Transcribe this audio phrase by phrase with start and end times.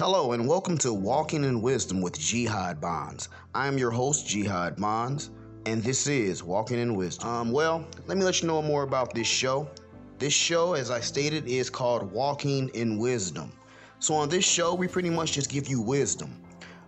[0.00, 3.28] Hello, and welcome to Walking in Wisdom with Jihad Bonds.
[3.54, 5.28] I am your host, Jihad Bonds,
[5.66, 7.28] and this is Walking in Wisdom.
[7.28, 9.68] Um, well, let me let you know more about this show.
[10.18, 13.52] This show, as I stated, is called Walking in Wisdom.
[13.98, 16.34] So, on this show, we pretty much just give you wisdom.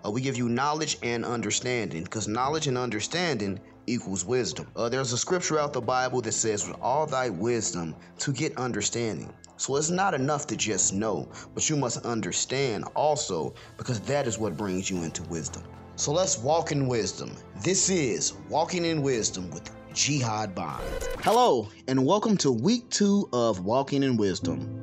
[0.03, 4.67] Uh, we give you knowledge and understanding, because knowledge and understanding equals wisdom.
[4.77, 8.57] Uh, there's a scripture out the Bible that says, With all thy wisdom to get
[8.57, 9.33] understanding.
[9.57, 14.39] So it's not enough to just know, but you must understand also, because that is
[14.39, 15.63] what brings you into wisdom.
[15.97, 17.37] So let's walk in wisdom.
[17.63, 20.83] This is Walking in Wisdom with Jihad Bond.
[21.21, 24.83] Hello, and welcome to week two of Walking in Wisdom.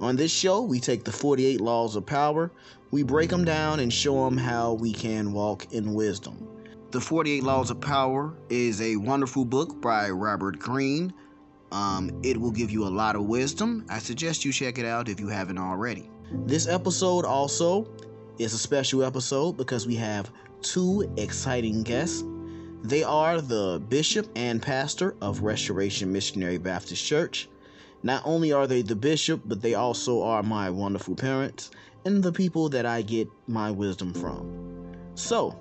[0.00, 2.52] On this show, we take the 48 laws of power,
[2.90, 6.55] we break them down, and show them how we can walk in wisdom.
[6.96, 11.12] The 48 Laws of Power is a wonderful book by Robert Greene.
[11.70, 13.84] Um, it will give you a lot of wisdom.
[13.90, 16.08] I suggest you check it out if you haven't already.
[16.46, 17.86] This episode also
[18.38, 20.32] is a special episode because we have
[20.62, 22.24] two exciting guests.
[22.82, 27.46] They are the bishop and pastor of Restoration Missionary Baptist Church.
[28.04, 31.72] Not only are they the bishop, but they also are my wonderful parents
[32.06, 34.96] and the people that I get my wisdom from.
[35.14, 35.58] So,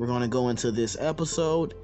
[0.00, 1.74] we're going to go into this episode.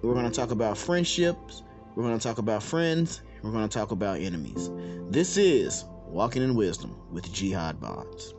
[0.00, 1.64] We're going to talk about friendships.
[1.94, 3.20] We're going to talk about friends.
[3.42, 4.70] We're going to talk about enemies.
[5.10, 8.32] This is Walking in Wisdom with Jihad Bonds.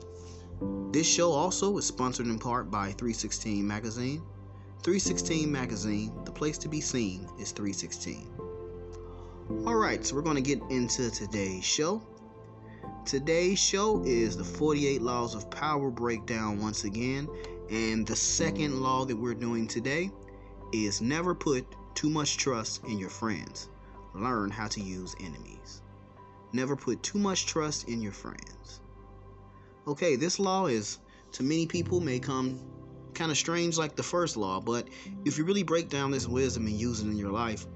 [0.92, 4.24] This show also is sponsored in part by 316 Magazine.
[4.82, 8.28] 316 Magazine, the place to be seen is 316.
[9.64, 12.02] Alright, so we're going to get into today's show.
[13.06, 17.30] Today's show is the 48 Laws of Power breakdown once again.
[17.70, 20.12] And the second law that we're doing today
[20.74, 23.70] is never put too much trust in your friends.
[24.16, 25.82] Learn how to use enemies.
[26.52, 28.82] Never put too much trust in your friends.
[29.88, 30.98] Okay, this law is,
[31.34, 32.60] to many people, may come
[33.14, 34.88] kind of strange like the first law, but
[35.26, 37.68] if you really break down this wisdom and use it in your life,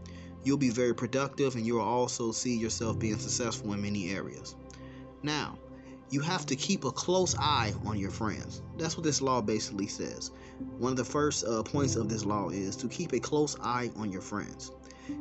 [0.43, 4.55] you'll be very productive and you'll also see yourself being successful in many areas.
[5.21, 5.57] Now,
[6.13, 8.61] you have to keep a close eye on your friends.
[8.77, 10.29] That's what this law basically says.
[10.77, 13.89] One of the first uh, points of this law is to keep a close eye
[13.95, 14.71] on your friends.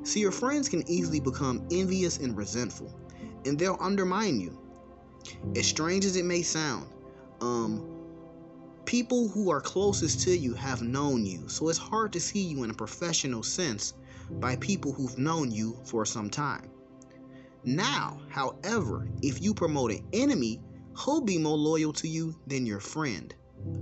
[0.03, 2.95] See, your friends can easily become envious and resentful,
[3.47, 4.59] and they'll undermine you.
[5.57, 6.87] As strange as it may sound,
[7.41, 7.89] um,
[8.85, 12.65] people who are closest to you have known you, so it's hard to see you
[12.65, 13.95] in a professional sense
[14.33, 16.71] by people who've known you for some time.
[17.65, 20.61] Now, however, if you promote an enemy
[20.95, 23.35] who'll be more loyal to you than your friend.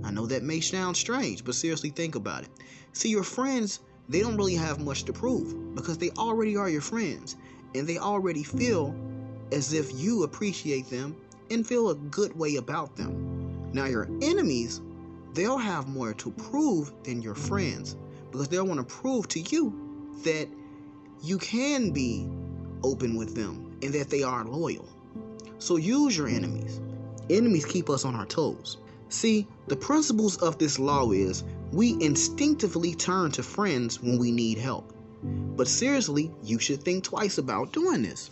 [0.03, 2.49] I know that may sound strange, but seriously think about it.
[2.93, 3.79] See, your friends,
[4.09, 7.35] they don't really have much to prove because they already are your friends
[7.73, 8.95] and they already feel
[9.51, 11.15] as if you appreciate them
[11.49, 13.71] and feel a good way about them.
[13.73, 14.81] Now, your enemies,
[15.33, 17.95] they'll have more to prove than your friends
[18.31, 20.47] because they'll want to prove to you that
[21.21, 22.29] you can be
[22.83, 24.87] open with them and that they are loyal.
[25.59, 26.81] So use your enemies.
[27.31, 28.77] Enemies keep us on our toes.
[29.07, 34.57] See, the principles of this law is we instinctively turn to friends when we need
[34.57, 34.93] help.
[35.23, 38.29] But seriously, you should think twice about doing this.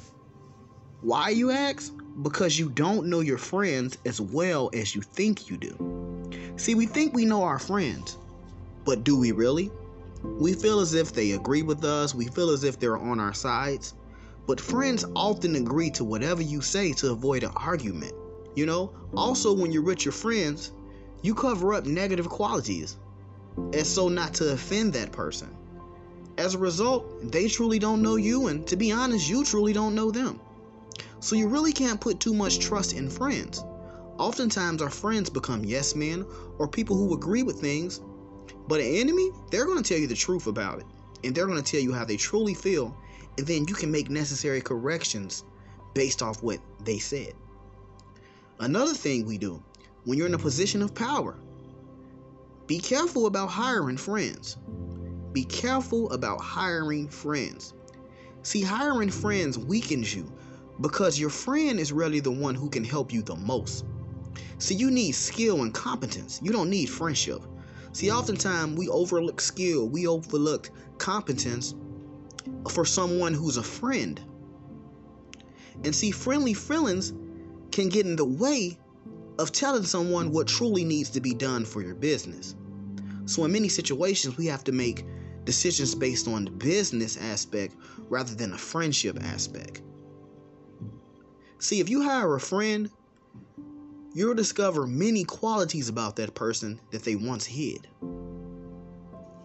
[1.00, 1.94] Why, you ask?
[2.22, 6.30] Because you don't know your friends as well as you think you do.
[6.58, 8.18] See, we think we know our friends,
[8.84, 9.72] but do we really?
[10.24, 13.34] We feel as if they agree with us, we feel as if they're on our
[13.34, 13.94] sides,
[14.46, 18.14] but friends often agree to whatever you say to avoid an argument.
[18.60, 20.74] You know, also when you're with your friends,
[21.22, 22.98] you cover up negative qualities
[23.72, 25.56] as so not to offend that person.
[26.38, 29.96] As a result, they truly don't know you, and to be honest, you truly don't
[29.96, 30.42] know them.
[31.22, 33.64] So you really can't put too much trust in friends.
[34.18, 36.26] Oftentimes, our friends become yes men
[36.58, 38.02] or people who agree with things,
[38.68, 40.86] but an enemy, they're going to tell you the truth about it,
[41.24, 42.94] and they're going to tell you how they truly feel,
[43.38, 45.46] and then you can make necessary corrections
[45.94, 47.32] based off what they said.
[48.60, 49.64] Another thing we do
[50.04, 51.40] when you're in a position of power,
[52.68, 54.58] be careful about hiring friends.
[55.32, 57.74] Be careful about hiring friends.
[58.44, 60.32] See, hiring friends weakens you
[60.82, 63.86] because your friend is really the one who can help you the most.
[64.58, 66.42] See, you need skill and competence.
[66.44, 67.42] You don't need friendship.
[67.94, 71.76] See, oftentimes we overlook skill, we overlook competence
[72.70, 74.20] for someone who's a friend.
[75.86, 77.14] And see, friendly feelings
[77.72, 78.80] can get in the way
[79.38, 82.56] of telling someone what truly needs to be done for your business.
[83.26, 85.06] So, in many situations, we have to make
[85.46, 87.76] decisions based on the business aspect
[88.10, 89.82] rather than a friendship aspect.
[91.60, 92.90] See, if you hire a friend
[94.14, 97.88] you'll discover many qualities about that person that they once hid.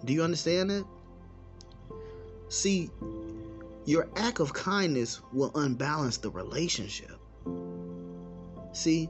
[0.04, 0.84] Do you understand that?
[2.48, 2.90] See,
[3.84, 7.18] your act of kindness will unbalance the relationship.
[8.74, 9.08] See,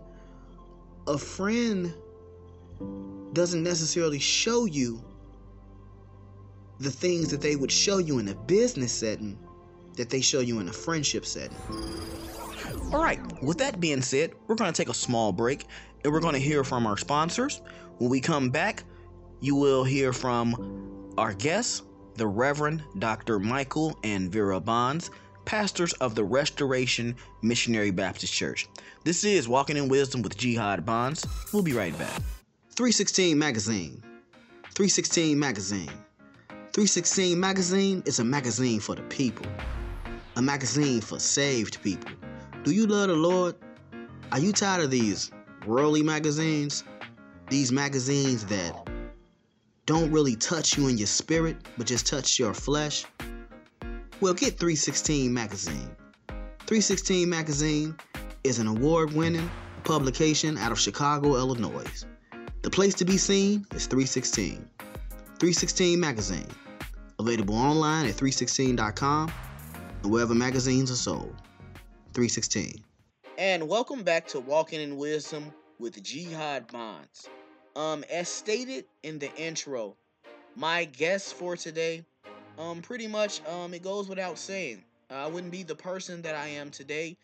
[1.06, 1.92] a friend
[3.32, 5.02] doesn't necessarily show you
[6.80, 9.38] the things that they would show you in a business setting
[9.96, 11.56] that they show you in a friendship setting.
[12.92, 15.66] All right, with that being said, we're going to take a small break
[16.04, 17.62] and we're going to hear from our sponsors.
[17.98, 18.84] When we come back,
[19.40, 21.82] you will hear from our guests,
[22.16, 23.38] the Reverend Dr.
[23.40, 25.10] Michael and Vera Bonds,
[25.44, 28.68] pastors of the Restoration Missionary Baptist Church.
[29.04, 31.26] This is Walking in Wisdom with Jihad Bonds.
[31.52, 32.20] We'll be right back.
[32.70, 34.02] 316 Magazine.
[34.74, 35.90] 316 Magazine.
[36.48, 39.46] 316 Magazine is a magazine for the people,
[40.36, 42.10] a magazine for saved people.
[42.64, 43.54] Do you love the Lord?
[44.32, 45.30] Are you tired of these
[45.66, 46.82] worldly magazines?
[47.50, 48.88] These magazines that
[49.86, 53.04] don't really touch you in your spirit, but just touch your flesh?
[54.20, 55.90] Well, get 316 Magazine.
[56.66, 57.96] 316 Magazine
[58.44, 59.50] is an award winning
[59.82, 62.04] publication out of Chicago, Illinois.
[62.62, 64.68] The place to be seen is 316.
[64.78, 66.46] 316 Magazine.
[67.18, 69.32] Available online at 316.com
[70.02, 71.34] and wherever magazines are sold.
[72.12, 72.84] 316.
[73.36, 77.28] And welcome back to Walking in Wisdom with Jihad Bonds.
[77.74, 79.96] Um, as stated in the intro,
[80.54, 82.04] my guest for today,
[82.58, 84.82] um, pretty much, um, it goes without saying.
[85.10, 87.16] I wouldn't be the person that I am today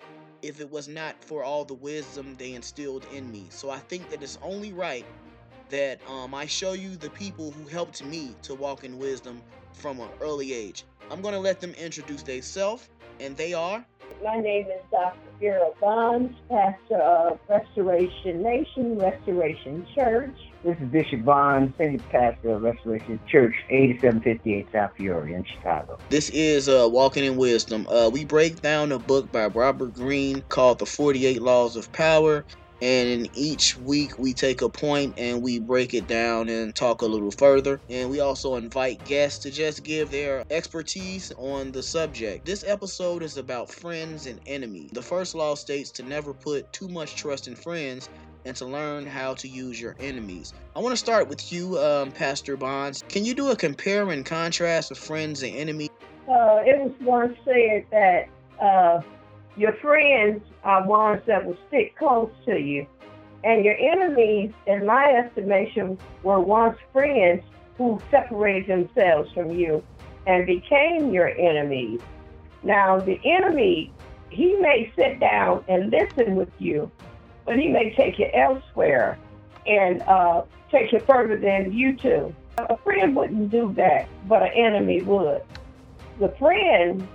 [0.42, 3.46] if it was not for all the wisdom they instilled in me.
[3.50, 5.04] So I think that it's only right
[5.70, 9.42] that um, I show you the people who helped me to walk in wisdom
[9.72, 10.84] from an early age.
[11.10, 12.88] I'm going to let them introduce themselves,
[13.18, 13.84] and they are.
[14.22, 15.18] My name is Dr.
[15.40, 20.36] Vera Bonds, pastor of Restoration Nation, Restoration Church.
[20.62, 25.98] This is Bishop Bonds, senior pastor of Restoration Church, 8758 South Peoria in Chicago.
[26.10, 27.86] This is uh, Walking in Wisdom.
[27.88, 32.44] Uh, we break down a book by Robert Greene called The 48 Laws of Power
[32.82, 37.02] and in each week we take a point and we break it down and talk
[37.02, 41.82] a little further and we also invite guests to just give their expertise on the
[41.82, 46.70] subject this episode is about friends and enemies the first law states to never put
[46.72, 48.08] too much trust in friends
[48.44, 50.52] and to learn how to use your enemies.
[50.74, 53.04] I want to start with you, um, Pastor Bonds.
[53.08, 55.90] Can you do a compare and contrast of friends and enemies?
[56.28, 58.28] Uh, it was once said that
[58.60, 59.00] uh,
[59.56, 62.86] your friends are ones that will stick close to you.
[63.42, 67.42] And your enemies, in my estimation, were once friends
[67.78, 69.82] who separated themselves from you
[70.26, 72.00] and became your enemies.
[72.62, 73.92] Now, the enemy,
[74.28, 76.90] he may sit down and listen with you,
[77.44, 79.18] but he may take you elsewhere
[79.66, 82.34] and uh, take you further than you two.
[82.58, 85.42] A friend wouldn't do that, but an enemy would.
[86.18, 87.06] The friend,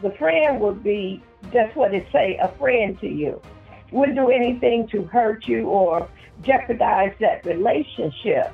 [0.00, 1.22] the friend would be
[1.52, 3.40] that's what it say, a friend to you.
[3.92, 6.08] Wouldn't do anything to hurt you or
[6.42, 8.52] jeopardize that relationship.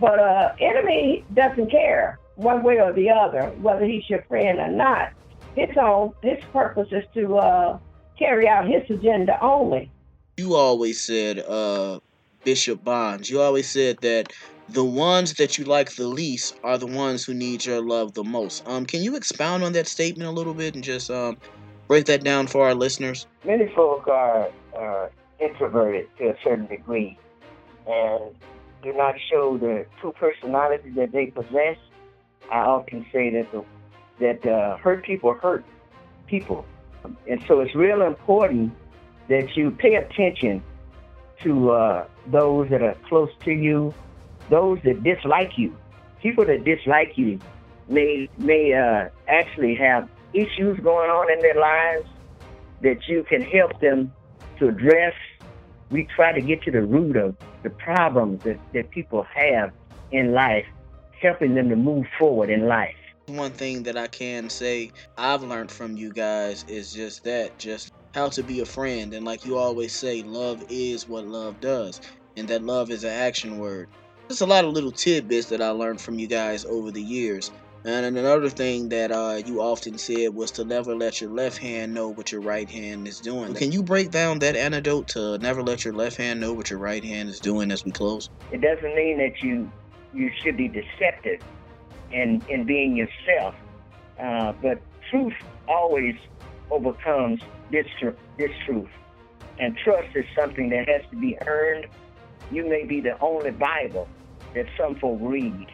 [0.00, 4.68] But uh, enemy doesn't care one way or the other whether he's your friend or
[4.68, 5.12] not.
[5.54, 7.78] His own his purpose is to uh,
[8.18, 9.90] carry out his agenda only.
[10.38, 12.00] You always said, uh,
[12.42, 13.28] Bishop Bonds.
[13.28, 14.32] You always said that
[14.70, 18.24] the ones that you like the least are the ones who need your love the
[18.24, 18.66] most.
[18.66, 21.36] Um, can you expound on that statement a little bit and just um,
[21.86, 23.26] break that down for our listeners?
[23.44, 27.18] Many folk are, are introverted to a certain degree
[27.86, 28.34] and
[28.82, 31.76] do not show the true personality that they possess.
[32.50, 33.64] I often say that the,
[34.18, 35.62] that uh, hurt people hurt
[36.26, 36.64] people,
[37.28, 38.72] and so it's real important
[39.28, 40.62] that you pay attention
[41.42, 43.94] to uh, those that are close to you,
[44.50, 45.76] those that dislike you.
[46.20, 47.38] People that dislike you
[47.88, 52.08] may may uh, actually have issues going on in their lives
[52.82, 54.12] that you can help them
[54.58, 55.14] to address.
[55.90, 59.72] We try to get to the root of the problems that, that people have
[60.10, 60.66] in life,
[61.20, 62.94] helping them to move forward in life.
[63.26, 67.92] One thing that I can say I've learned from you guys is just that, just
[68.14, 69.14] how to be a friend.
[69.14, 72.00] And like you always say, love is what love does.
[72.36, 73.88] And that love is an action word.
[74.28, 77.50] There's a lot of little tidbits that I learned from you guys over the years.
[77.84, 81.92] And another thing that uh, you often said was to never let your left hand
[81.92, 83.54] know what your right hand is doing.
[83.54, 86.78] Can you break down that antidote to never let your left hand know what your
[86.78, 88.30] right hand is doing as we close?
[88.52, 89.70] It doesn't mean that you
[90.14, 91.40] you should be deceptive
[92.12, 93.56] in in being yourself,
[94.20, 95.34] uh, but truth
[95.66, 96.14] always
[96.70, 97.40] overcomes
[97.72, 97.86] this
[98.38, 98.88] this truth.
[99.58, 101.86] And trust is something that has to be earned.
[102.50, 104.08] You may be the only Bible
[104.54, 105.66] that some folk read.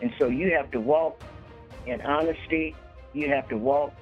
[0.00, 1.22] And so you have to walk
[1.86, 2.74] in honesty.
[3.12, 3.92] You have to walk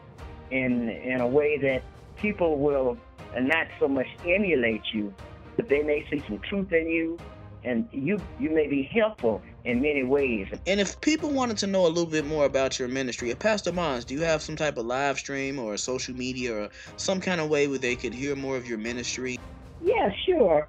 [0.50, 1.83] in in a way that
[2.16, 2.97] people will
[3.38, 5.14] not so much emulate you,
[5.57, 7.19] but they may see some truth in you,
[7.64, 10.49] and you you may be helpful in many ways.
[10.67, 14.05] And if people wanted to know a little bit more about your ministry, Pastor Bonds,
[14.05, 17.49] do you have some type of live stream or social media or some kind of
[17.49, 19.38] way where they could hear more of your ministry?
[19.83, 20.69] Yeah, sure.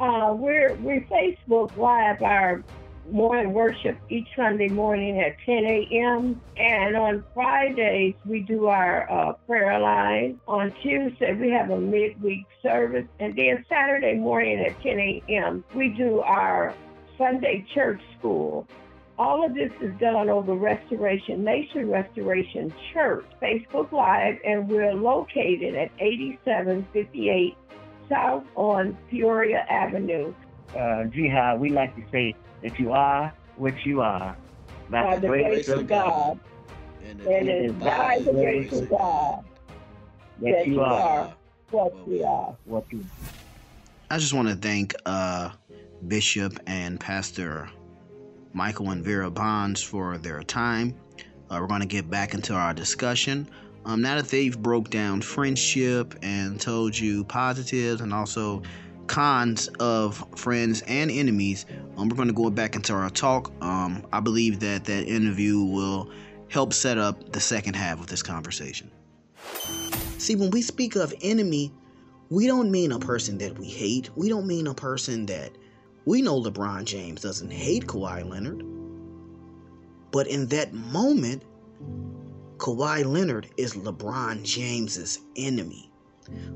[0.00, 2.64] Uh, we're we Facebook Live our
[3.10, 6.40] morning worship each Sunday morning at 10 a.m.
[6.56, 10.40] And on Fridays, we do our uh, prayer line.
[10.46, 13.06] On Tuesday, we have a midweek service.
[13.20, 16.74] And then Saturday morning at 10 a.m., we do our
[17.18, 18.66] Sunday church school.
[19.18, 25.74] All of this is done over Restoration Nation Restoration Church Facebook Live, and we're located
[25.74, 27.54] at 8758
[28.08, 30.34] South on Peoria Avenue.
[30.76, 31.04] Uh,
[31.58, 34.36] we like to say that you are what you are
[34.90, 36.38] by, the grace, of God.
[37.04, 39.44] And it is by the grace of God
[40.40, 41.32] that you are
[41.70, 42.56] what we are.
[42.64, 43.04] What you
[44.10, 45.50] I just want to thank uh,
[46.06, 47.70] Bishop and Pastor
[48.52, 50.94] Michael and Vera Bonds for their time.
[51.48, 53.48] Uh, we're going to get back into our discussion.
[53.84, 58.62] Um, now that they've broke down friendship and told you positives and also
[59.06, 61.66] cons of friends and enemies,
[61.96, 63.52] um, we're going to go back into our talk.
[63.62, 66.10] Um, I believe that that interview will
[66.48, 68.90] help set up the second half of this conversation.
[70.18, 71.72] See, when we speak of enemy,
[72.30, 74.10] we don't mean a person that we hate.
[74.16, 75.52] We don't mean a person that
[76.04, 78.62] we know LeBron James doesn't hate Kawhi Leonard.
[80.10, 81.42] But in that moment,
[82.58, 85.90] Kawhi Leonard is LeBron James's enemy.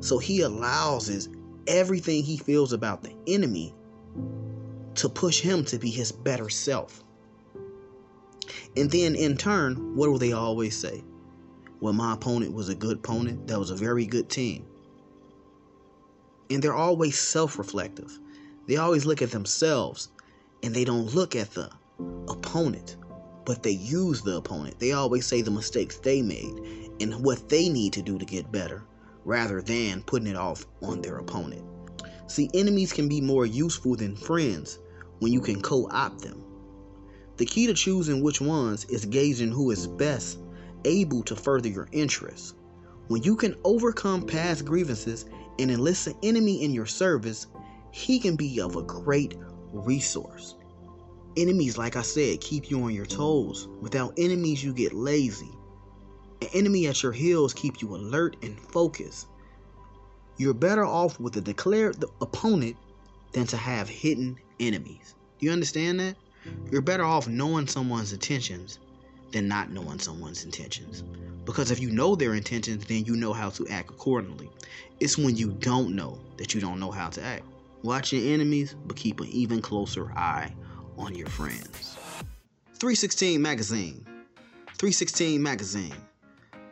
[0.00, 1.28] So he allows his
[1.66, 3.74] everything he feels about the enemy
[4.96, 7.04] to push him to be his better self.
[8.76, 11.04] And then in turn, what do they always say?
[11.80, 13.48] Well, my opponent was a good opponent.
[13.48, 14.64] That was a very good team.
[16.48, 18.18] And they're always self reflective.
[18.66, 20.08] They always look at themselves
[20.62, 21.70] and they don't look at the
[22.28, 22.96] opponent,
[23.44, 24.78] but they use the opponent.
[24.78, 28.50] They always say the mistakes they made and what they need to do to get
[28.50, 28.84] better
[29.26, 31.62] rather than putting it off on their opponent.
[32.28, 34.78] See, enemies can be more useful than friends
[35.18, 36.44] when you can co opt them.
[37.36, 40.38] The key to choosing which ones is gauging who is best
[40.84, 42.54] able to further your interests.
[43.08, 45.26] When you can overcome past grievances
[45.58, 47.48] and enlist an enemy in your service,
[47.90, 49.36] he can be of a great
[49.72, 50.54] resource.
[51.36, 53.68] Enemies, like I said, keep you on your toes.
[53.80, 55.50] Without enemies, you get lazy.
[56.42, 59.26] An enemy at your heels keep you alert and focused.
[60.36, 62.76] You're better off with a declared opponent
[63.32, 65.14] than to have hidden enemies.
[65.38, 66.16] Do you understand that?
[66.70, 68.78] You're better off knowing someone's intentions
[69.32, 71.02] than not knowing someone's intentions.
[71.44, 74.50] Because if you know their intentions, then you know how to act accordingly.
[75.00, 77.44] It's when you don't know that you don't know how to act.
[77.82, 80.52] Watch your enemies, but keep an even closer eye
[80.98, 81.96] on your friends.
[82.74, 84.04] 316 Magazine.
[84.76, 85.94] 316 Magazine.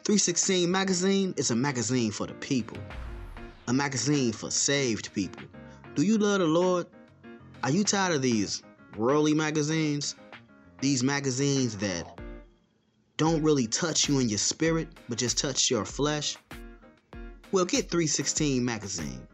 [0.04, 2.76] 316 Magazine is a magazine for the people,
[3.68, 5.44] a magazine for saved people.
[5.94, 6.86] Do you love the Lord?
[7.62, 8.62] Are you tired of these
[8.98, 10.14] worldly magazines?
[10.82, 12.18] These magazines that
[13.16, 16.36] don't really touch you in your spirit, but just touch your flesh?
[17.50, 19.26] Well, get 316 Magazine.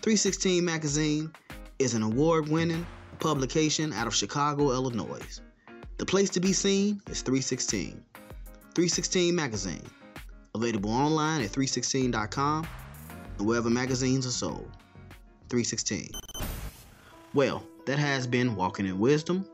[0.00, 1.30] 316 Magazine
[1.78, 2.86] is an award winning
[3.18, 5.20] publication out of Chicago, Illinois.
[5.98, 8.02] The place to be seen is 316.
[8.74, 9.82] 316 Magazine.
[10.58, 12.66] Available online at 316.com
[13.38, 14.68] and wherever magazines are sold.
[15.50, 16.10] 316.
[17.32, 19.46] Well, that has been Walking in Wisdom.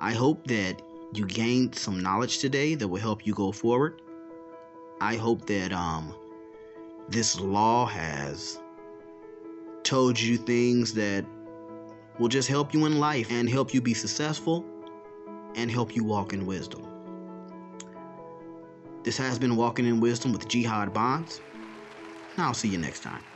[0.00, 0.80] I hope that
[1.12, 4.00] you gained some knowledge today that will help you go forward.
[5.02, 6.14] I hope that um,
[7.10, 8.58] this law has
[9.82, 11.26] told you things that
[12.18, 14.64] will just help you in life and help you be successful
[15.54, 16.91] and help you walk in wisdom.
[19.04, 23.31] This has been Walking in Wisdom with Jihad Bonds, and I'll see you next time.